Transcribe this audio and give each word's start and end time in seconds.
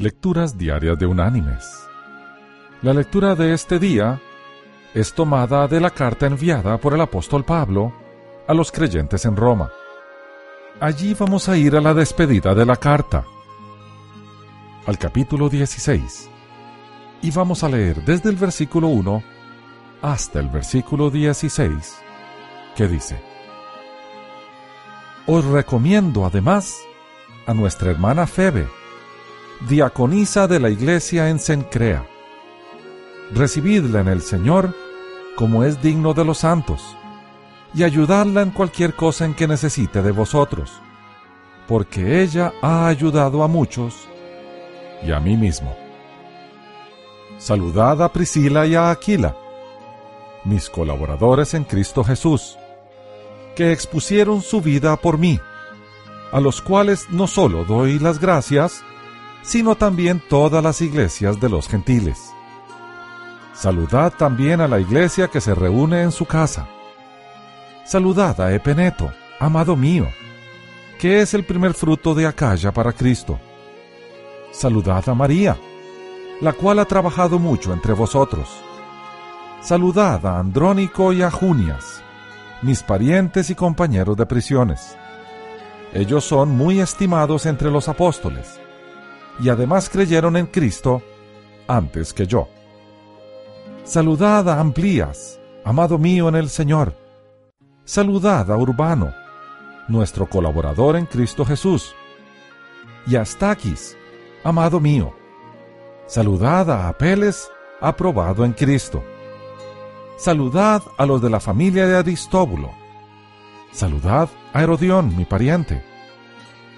Lecturas 0.00 0.56
Diarias 0.56 0.96
de 0.96 1.06
Unánimes. 1.06 1.68
La 2.82 2.94
lectura 2.94 3.34
de 3.34 3.52
este 3.52 3.80
día 3.80 4.20
es 4.94 5.12
tomada 5.12 5.66
de 5.66 5.80
la 5.80 5.90
carta 5.90 6.26
enviada 6.26 6.78
por 6.78 6.94
el 6.94 7.00
apóstol 7.00 7.44
Pablo 7.44 7.92
a 8.46 8.54
los 8.54 8.70
creyentes 8.70 9.24
en 9.24 9.34
Roma. 9.34 9.72
Allí 10.78 11.16
vamos 11.18 11.48
a 11.48 11.56
ir 11.56 11.74
a 11.74 11.80
la 11.80 11.94
despedida 11.94 12.54
de 12.54 12.64
la 12.64 12.76
carta, 12.76 13.24
al 14.86 14.98
capítulo 14.98 15.48
16, 15.48 16.30
y 17.22 17.32
vamos 17.32 17.64
a 17.64 17.68
leer 17.68 18.04
desde 18.04 18.30
el 18.30 18.36
versículo 18.36 18.86
1 18.86 19.20
hasta 20.02 20.38
el 20.38 20.48
versículo 20.48 21.10
16, 21.10 21.98
que 22.76 22.86
dice, 22.86 23.20
Os 25.26 25.44
recomiendo 25.44 26.24
además 26.24 26.78
a 27.48 27.52
nuestra 27.52 27.90
hermana 27.90 28.28
Febe, 28.28 28.77
diaconisa 29.66 30.46
de 30.46 30.60
la 30.60 30.70
iglesia 30.70 31.28
en 31.28 31.38
Sencrea. 31.38 32.06
Recibidla 33.32 34.00
en 34.00 34.08
el 34.08 34.22
Señor 34.22 34.74
como 35.36 35.64
es 35.64 35.80
digno 35.80 36.14
de 36.14 36.24
los 36.24 36.38
santos, 36.38 36.96
y 37.72 37.84
ayudadla 37.84 38.42
en 38.42 38.50
cualquier 38.50 38.94
cosa 38.94 39.24
en 39.24 39.34
que 39.34 39.46
necesite 39.46 40.02
de 40.02 40.10
vosotros, 40.10 40.80
porque 41.68 42.22
ella 42.22 42.52
ha 42.60 42.88
ayudado 42.88 43.44
a 43.44 43.48
muchos 43.48 44.08
y 45.00 45.12
a 45.12 45.20
mí 45.20 45.36
mismo. 45.36 45.76
Saludad 47.38 48.02
a 48.02 48.12
Priscila 48.12 48.66
y 48.66 48.74
a 48.74 48.90
Aquila, 48.90 49.36
mis 50.44 50.68
colaboradores 50.68 51.54
en 51.54 51.62
Cristo 51.62 52.02
Jesús, 52.02 52.58
que 53.54 53.70
expusieron 53.70 54.42
su 54.42 54.60
vida 54.60 54.96
por 54.96 55.18
mí, 55.18 55.38
a 56.32 56.40
los 56.40 56.60
cuales 56.60 57.08
no 57.10 57.28
solo 57.28 57.64
doy 57.64 58.00
las 58.00 58.18
gracias, 58.18 58.82
sino 59.42 59.76
también 59.76 60.22
todas 60.28 60.62
las 60.62 60.80
iglesias 60.80 61.40
de 61.40 61.48
los 61.48 61.68
gentiles. 61.68 62.32
Saludad 63.54 64.12
también 64.12 64.60
a 64.60 64.68
la 64.68 64.78
iglesia 64.78 65.28
que 65.28 65.40
se 65.40 65.54
reúne 65.54 66.02
en 66.02 66.12
su 66.12 66.26
casa. 66.26 66.68
Saludad 67.84 68.40
a 68.40 68.54
Epeneto, 68.54 69.12
amado 69.40 69.74
mío, 69.74 70.06
que 70.98 71.20
es 71.20 71.34
el 71.34 71.44
primer 71.44 71.74
fruto 71.74 72.14
de 72.14 72.26
Acaya 72.26 72.72
para 72.72 72.92
Cristo. 72.92 73.38
Saludad 74.52 75.08
a 75.08 75.14
María, 75.14 75.56
la 76.40 76.52
cual 76.52 76.78
ha 76.78 76.84
trabajado 76.84 77.38
mucho 77.38 77.72
entre 77.72 77.94
vosotros. 77.94 78.48
Saludad 79.60 80.24
a 80.24 80.38
Andrónico 80.38 81.12
y 81.12 81.22
a 81.22 81.30
Junias, 81.30 82.02
mis 82.62 82.82
parientes 82.82 83.50
y 83.50 83.54
compañeros 83.54 84.16
de 84.16 84.26
prisiones. 84.26 84.96
Ellos 85.92 86.24
son 86.24 86.50
muy 86.50 86.80
estimados 86.80 87.46
entre 87.46 87.70
los 87.70 87.88
apóstoles 87.88 88.60
y 89.40 89.48
además 89.48 89.88
creyeron 89.88 90.36
en 90.36 90.46
Cristo 90.46 91.02
antes 91.66 92.12
que 92.12 92.26
yo. 92.26 92.48
Saludad 93.84 94.48
a 94.48 94.60
Amplías, 94.60 95.40
amado 95.64 95.98
mío 95.98 96.28
en 96.28 96.34
el 96.34 96.48
Señor. 96.48 96.94
Saludad 97.84 98.50
a 98.50 98.56
Urbano, 98.56 99.14
nuestro 99.88 100.28
colaborador 100.28 100.96
en 100.96 101.06
Cristo 101.06 101.44
Jesús. 101.44 101.94
Y 103.06 103.16
a 103.16 103.24
Staquis, 103.24 103.96
amado 104.44 104.80
mío. 104.80 105.14
Saludad 106.06 106.70
a 106.70 106.88
Apeles, 106.88 107.50
aprobado 107.80 108.44
en 108.44 108.52
Cristo. 108.52 109.02
Saludad 110.16 110.82
a 110.96 111.06
los 111.06 111.22
de 111.22 111.30
la 111.30 111.40
familia 111.40 111.86
de 111.86 111.96
Aristóbulo. 111.96 112.72
Saludad 113.72 114.28
a 114.52 114.62
Herodión, 114.62 115.16
mi 115.16 115.24
pariente. 115.24 115.82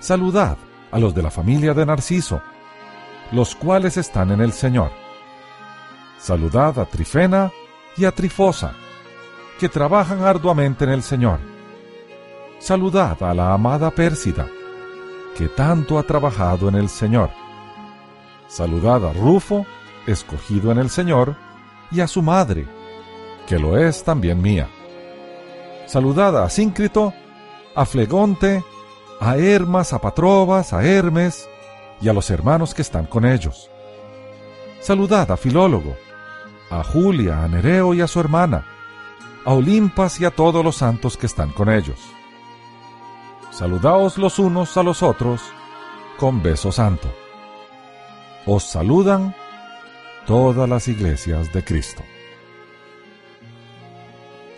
Saludad 0.00 0.58
a 0.90 0.98
los 0.98 1.14
de 1.14 1.22
la 1.22 1.30
familia 1.30 1.74
de 1.74 1.86
Narciso, 1.86 2.40
los 3.32 3.54
cuales 3.54 3.96
están 3.96 4.30
en 4.30 4.40
el 4.40 4.52
Señor. 4.52 4.90
Saludad 6.18 6.78
a 6.78 6.86
Trifena 6.86 7.52
y 7.96 8.04
a 8.04 8.12
Trifosa, 8.12 8.74
que 9.58 9.68
trabajan 9.68 10.22
arduamente 10.22 10.84
en 10.84 10.90
el 10.90 11.02
Señor. 11.02 11.38
Saludad 12.58 13.22
a 13.22 13.34
la 13.34 13.52
amada 13.52 13.90
Pérsida, 13.90 14.46
que 15.36 15.48
tanto 15.48 15.98
ha 15.98 16.02
trabajado 16.02 16.68
en 16.68 16.74
el 16.74 16.88
Señor. 16.88 17.30
Saludad 18.48 19.04
a 19.06 19.12
Rufo, 19.12 19.66
escogido 20.06 20.72
en 20.72 20.78
el 20.78 20.90
Señor, 20.90 21.36
y 21.90 22.00
a 22.00 22.06
su 22.06 22.22
madre, 22.22 22.66
que 23.46 23.58
lo 23.58 23.78
es 23.78 24.02
también 24.04 24.42
mía. 24.42 24.68
Saludad 25.86 26.42
a 26.42 26.48
Síncrito, 26.50 27.14
a 27.74 27.84
Flegonte, 27.84 28.64
a 29.20 29.36
Hermas, 29.36 29.92
a 29.92 30.00
Patrobas, 30.00 30.72
a 30.72 30.84
Hermes 30.84 31.48
y 32.00 32.08
a 32.08 32.12
los 32.12 32.30
hermanos 32.30 32.74
que 32.74 32.82
están 32.82 33.06
con 33.06 33.24
ellos. 33.24 33.70
Saludad 34.80 35.30
a 35.30 35.36
Filólogo, 35.36 35.96
a 36.70 36.84
Julia, 36.84 37.42
a 37.42 37.48
Nereo 37.48 37.94
y 37.94 38.00
a 38.00 38.06
su 38.06 38.20
hermana, 38.20 38.66
a 39.44 39.52
Olimpas 39.52 40.20
y 40.20 40.24
a 40.24 40.30
todos 40.30 40.64
los 40.64 40.76
santos 40.76 41.16
que 41.16 41.26
están 41.26 41.50
con 41.50 41.68
ellos. 41.68 41.98
Saludaos 43.50 44.18
los 44.18 44.38
unos 44.38 44.76
a 44.76 44.82
los 44.82 45.02
otros 45.02 45.42
con 46.16 46.42
beso 46.42 46.70
santo. 46.70 47.12
Os 48.46 48.64
saludan 48.64 49.34
todas 50.26 50.68
las 50.68 50.86
iglesias 50.86 51.52
de 51.52 51.64
Cristo. 51.64 52.02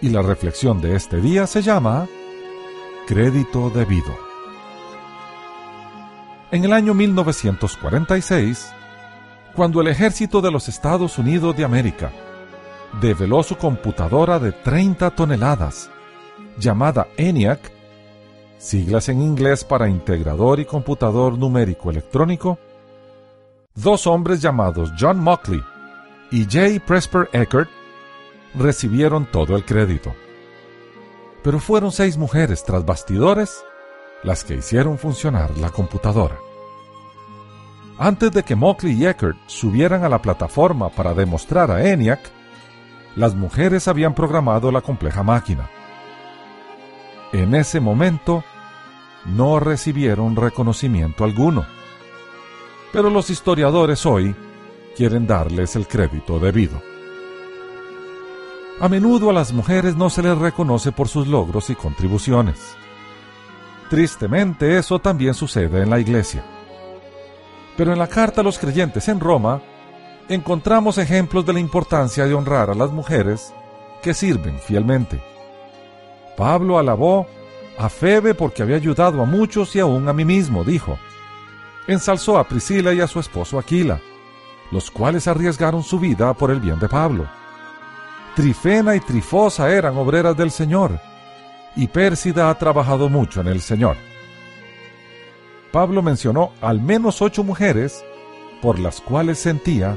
Y 0.02 0.10
la 0.10 0.22
reflexión 0.22 0.80
de 0.80 0.96
este 0.96 1.20
día 1.20 1.46
se 1.46 1.62
llama 1.62 2.06
Crédito 3.06 3.70
debido. 3.70 4.29
En 6.52 6.64
el 6.64 6.72
año 6.72 6.94
1946, 6.94 8.72
cuando 9.54 9.80
el 9.80 9.86
ejército 9.86 10.40
de 10.40 10.50
los 10.50 10.68
Estados 10.68 11.16
Unidos 11.16 11.56
de 11.56 11.64
América 11.64 12.10
develó 13.00 13.44
su 13.44 13.56
computadora 13.56 14.40
de 14.40 14.50
30 14.50 15.10
toneladas, 15.12 15.90
llamada 16.58 17.06
ENIAC, 17.16 17.60
siglas 18.58 19.08
en 19.08 19.22
inglés 19.22 19.62
para 19.62 19.88
Integrador 19.88 20.58
y 20.58 20.64
Computador 20.64 21.38
Numérico 21.38 21.88
Electrónico, 21.88 22.58
dos 23.76 24.08
hombres 24.08 24.42
llamados 24.42 24.90
John 24.98 25.20
Mockley 25.20 25.62
y 26.32 26.44
J. 26.46 26.84
Presper 26.84 27.28
Eckert 27.32 27.70
recibieron 28.56 29.24
todo 29.30 29.54
el 29.54 29.64
crédito. 29.64 30.12
Pero 31.44 31.60
fueron 31.60 31.92
seis 31.92 32.18
mujeres 32.18 32.64
tras 32.64 32.84
bastidores 32.84 33.62
las 34.22 34.44
que 34.44 34.54
hicieron 34.54 34.98
funcionar 34.98 35.56
la 35.58 35.70
computadora. 35.70 36.36
Antes 37.98 38.32
de 38.32 38.42
que 38.42 38.56
Mockley 38.56 38.94
y 38.94 39.06
Eckert 39.06 39.36
subieran 39.46 40.04
a 40.04 40.08
la 40.08 40.22
plataforma 40.22 40.88
para 40.88 41.12
demostrar 41.14 41.70
a 41.70 41.86
ENIAC, 41.86 42.20
las 43.16 43.34
mujeres 43.34 43.88
habían 43.88 44.14
programado 44.14 44.70
la 44.72 44.80
compleja 44.80 45.22
máquina. 45.22 45.68
En 47.32 47.54
ese 47.54 47.80
momento, 47.80 48.42
no 49.26 49.60
recibieron 49.60 50.36
reconocimiento 50.36 51.24
alguno. 51.24 51.66
Pero 52.92 53.10
los 53.10 53.30
historiadores 53.30 54.06
hoy 54.06 54.34
quieren 54.96 55.26
darles 55.26 55.76
el 55.76 55.86
crédito 55.86 56.38
debido. 56.38 56.80
A 58.80 58.88
menudo 58.88 59.28
a 59.28 59.32
las 59.34 59.52
mujeres 59.52 59.94
no 59.94 60.08
se 60.08 60.22
les 60.22 60.38
reconoce 60.38 60.90
por 60.90 61.08
sus 61.08 61.26
logros 61.26 61.68
y 61.68 61.74
contribuciones. 61.74 62.76
Tristemente 63.90 64.78
eso 64.78 65.00
también 65.00 65.34
sucede 65.34 65.82
en 65.82 65.90
la 65.90 65.98
iglesia. 65.98 66.44
Pero 67.76 67.92
en 67.92 67.98
la 67.98 68.06
carta 68.06 68.40
a 68.40 68.44
los 68.44 68.56
creyentes 68.56 69.08
en 69.08 69.18
Roma 69.18 69.60
encontramos 70.28 70.96
ejemplos 70.96 71.44
de 71.44 71.54
la 71.54 71.58
importancia 71.58 72.24
de 72.24 72.34
honrar 72.34 72.70
a 72.70 72.74
las 72.74 72.92
mujeres 72.92 73.52
que 74.00 74.14
sirven 74.14 74.60
fielmente. 74.60 75.20
Pablo 76.36 76.78
alabó 76.78 77.26
a 77.78 77.88
Febe 77.88 78.32
porque 78.34 78.62
había 78.62 78.76
ayudado 78.76 79.22
a 79.22 79.26
muchos 79.26 79.74
y 79.74 79.80
aún 79.80 80.08
a 80.08 80.12
mí 80.12 80.24
mismo, 80.24 80.62
dijo. 80.62 80.96
Ensalzó 81.88 82.38
a 82.38 82.46
Priscila 82.46 82.94
y 82.94 83.00
a 83.00 83.08
su 83.08 83.18
esposo 83.18 83.58
Aquila, 83.58 84.00
los 84.70 84.88
cuales 84.92 85.26
arriesgaron 85.26 85.82
su 85.82 85.98
vida 85.98 86.32
por 86.34 86.52
el 86.52 86.60
bien 86.60 86.78
de 86.78 86.88
Pablo. 86.88 87.26
Trifena 88.36 88.94
y 88.94 89.00
Trifosa 89.00 89.68
eran 89.68 89.96
obreras 89.96 90.36
del 90.36 90.52
Señor 90.52 91.09
y 91.76 91.88
Pérsida 91.88 92.50
ha 92.50 92.58
trabajado 92.58 93.08
mucho 93.08 93.40
en 93.40 93.48
el 93.48 93.60
Señor. 93.60 93.96
Pablo 95.72 96.02
mencionó 96.02 96.52
al 96.60 96.80
menos 96.80 97.22
ocho 97.22 97.44
mujeres 97.44 98.04
por 98.60 98.78
las 98.78 99.00
cuales 99.00 99.38
sentía 99.38 99.96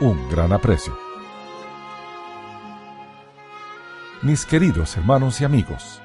un 0.00 0.28
gran 0.30 0.52
aprecio. 0.52 0.96
Mis 4.22 4.46
queridos 4.46 4.96
hermanos 4.96 5.40
y 5.40 5.44
amigos, 5.44 6.00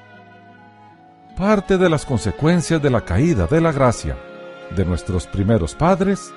parte 1.38 1.78
de 1.78 1.90
las 1.90 2.06
consecuencias 2.06 2.82
de 2.82 2.90
la 2.90 3.02
caída 3.02 3.48
de 3.48 3.62
la 3.62 3.72
gracia 3.72 4.18
de 4.76 4.86
nuestros 4.86 5.28
primeros 5.28 5.76
padres 5.76 6.34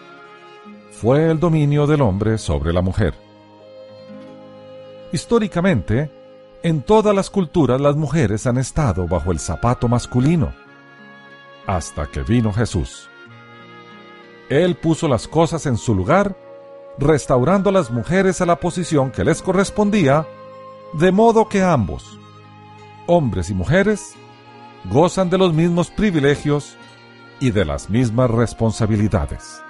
fue 0.92 1.30
el 1.30 1.40
dominio 1.40 1.86
del 1.86 2.02
hombre 2.02 2.38
sobre 2.38 2.72
la 2.72 2.82
mujer. 2.82 3.14
Históricamente, 5.12 6.10
en 6.64 6.80
todas 6.80 7.14
las 7.14 7.28
culturas 7.28 7.78
las 7.78 7.94
mujeres 7.94 8.46
han 8.46 8.56
estado 8.56 9.06
bajo 9.06 9.30
el 9.32 9.38
zapato 9.38 9.86
masculino, 9.86 10.54
hasta 11.66 12.06
que 12.06 12.22
vino 12.22 12.54
Jesús. 12.54 13.10
Él 14.48 14.74
puso 14.74 15.06
las 15.06 15.28
cosas 15.28 15.66
en 15.66 15.76
su 15.76 15.94
lugar, 15.94 16.34
restaurando 16.98 17.68
a 17.68 17.72
las 17.72 17.90
mujeres 17.90 18.40
a 18.40 18.46
la 18.46 18.58
posición 18.58 19.10
que 19.10 19.24
les 19.24 19.42
correspondía, 19.42 20.26
de 20.94 21.12
modo 21.12 21.50
que 21.50 21.62
ambos, 21.62 22.18
hombres 23.06 23.50
y 23.50 23.54
mujeres, 23.54 24.14
gozan 24.90 25.28
de 25.28 25.36
los 25.36 25.52
mismos 25.52 25.90
privilegios 25.90 26.78
y 27.40 27.50
de 27.50 27.66
las 27.66 27.90
mismas 27.90 28.30
responsabilidades. 28.30 29.60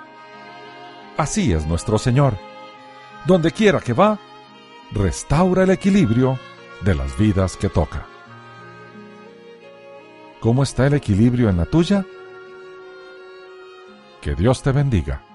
Así 1.17 1.53
es 1.53 1.67
nuestro 1.67 1.99
Señor. 1.99 2.35
Donde 3.27 3.51
quiera 3.51 3.81
que 3.81 3.95
va, 3.95 4.21
restaura 4.93 5.65
el 5.65 5.71
equilibrio 5.71 6.39
de 6.85 6.95
las 6.95 7.19
vidas 7.19 7.57
que 7.57 7.69
toca. 7.69 8.07
¿Cómo 10.41 10.63
está 10.63 10.87
el 10.87 10.95
equilibrio 10.95 11.49
en 11.49 11.57
la 11.57 11.65
tuya? 11.65 12.05
Que 14.21 14.35
Dios 14.35 14.63
te 14.63 14.73
bendiga. 14.73 15.34